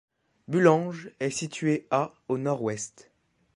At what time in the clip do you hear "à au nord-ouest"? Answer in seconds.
1.91-3.11